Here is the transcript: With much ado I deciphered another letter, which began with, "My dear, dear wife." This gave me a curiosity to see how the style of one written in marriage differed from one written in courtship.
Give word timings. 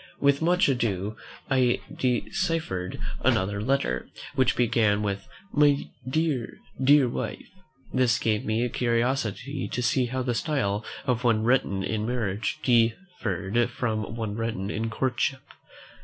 With 0.19 0.41
much 0.41 0.67
ado 0.67 1.15
I 1.47 1.79
deciphered 1.95 2.99
another 3.23 3.61
letter, 3.61 4.09
which 4.33 4.55
began 4.55 5.03
with, 5.03 5.27
"My 5.53 5.91
dear, 6.09 6.57
dear 6.83 7.07
wife." 7.07 7.47
This 7.93 8.17
gave 8.17 8.43
me 8.43 8.63
a 8.65 8.69
curiosity 8.69 9.67
to 9.71 9.81
see 9.83 10.07
how 10.07 10.23
the 10.23 10.33
style 10.33 10.83
of 11.05 11.23
one 11.23 11.43
written 11.43 11.83
in 11.83 12.07
marriage 12.07 12.57
differed 12.63 13.69
from 13.69 14.15
one 14.15 14.33
written 14.33 14.71
in 14.71 14.89
courtship. 14.89 15.43